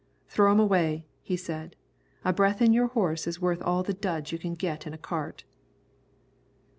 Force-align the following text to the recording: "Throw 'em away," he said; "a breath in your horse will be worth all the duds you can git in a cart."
"Throw 0.29 0.49
'em 0.49 0.59
away," 0.59 1.05
he 1.21 1.37
said; 1.37 1.75
"a 2.25 2.33
breath 2.33 2.59
in 2.59 2.73
your 2.73 2.87
horse 2.87 3.27
will 3.27 3.33
be 3.33 3.39
worth 3.39 3.61
all 3.61 3.83
the 3.83 3.93
duds 3.93 4.31
you 4.31 4.39
can 4.39 4.55
git 4.55 4.87
in 4.87 4.95
a 4.95 4.97
cart." 4.97 5.43